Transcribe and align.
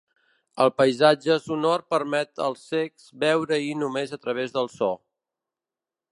El 0.63 0.71
paisatge 0.81 1.35
sonor 1.47 1.83
permet 1.95 2.41
als 2.45 2.63
cecs 2.71 3.05
veure-hi 3.25 3.69
només 3.83 4.15
a 4.17 4.19
través 4.25 4.55
del 4.57 4.71
so. 4.77 4.89